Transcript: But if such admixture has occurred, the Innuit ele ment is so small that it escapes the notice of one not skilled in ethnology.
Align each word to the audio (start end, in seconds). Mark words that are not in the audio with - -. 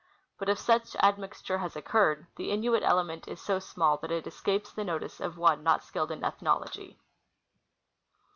But 0.39 0.49
if 0.49 0.57
such 0.57 0.95
admixture 0.95 1.59
has 1.59 1.75
occurred, 1.75 2.25
the 2.35 2.49
Innuit 2.49 2.81
ele 2.81 3.03
ment 3.03 3.27
is 3.27 3.39
so 3.39 3.59
small 3.59 3.97
that 3.97 4.09
it 4.09 4.25
escapes 4.25 4.71
the 4.73 4.83
notice 4.83 5.19
of 5.19 5.37
one 5.37 5.61
not 5.61 5.83
skilled 5.83 6.09
in 6.09 6.25
ethnology. 6.25 6.97